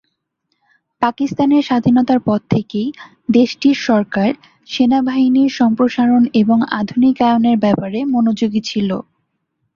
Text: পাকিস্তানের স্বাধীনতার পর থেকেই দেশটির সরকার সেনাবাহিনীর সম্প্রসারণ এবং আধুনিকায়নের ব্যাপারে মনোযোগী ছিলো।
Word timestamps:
পাকিস্তানের 1.01 1.63
স্বাধীনতার 1.63 2.19
পর 2.19 2.39
থেকেই 2.53 2.87
দেশটির 3.29 3.77
সরকার 3.87 4.29
সেনাবাহিনীর 4.69 5.51
সম্প্রসারণ 5.59 6.21
এবং 6.41 6.57
আধুনিকায়নের 6.79 7.57
ব্যাপারে 7.57 7.99
মনোযোগী 8.13 8.61
ছিলো। 8.69 8.97